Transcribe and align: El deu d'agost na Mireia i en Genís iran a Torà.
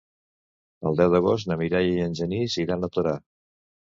El 0.89 0.95
deu 1.01 1.11
d'agost 1.15 1.49
na 1.51 1.57
Mireia 1.59 1.93
i 1.99 2.03
en 2.07 2.17
Genís 2.21 2.57
iran 2.65 2.87
a 2.87 2.89
Torà. 2.97 3.13